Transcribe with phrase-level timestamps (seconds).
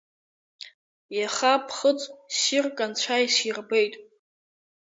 [1.17, 1.99] Иаха ԥхыӡ
[2.35, 3.93] ссирк Анцәа исирбеит!